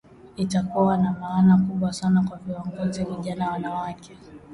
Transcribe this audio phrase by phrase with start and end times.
[0.35, 4.17] Itakuwa na maana kubwa sana kwa viongozi vijana wanawake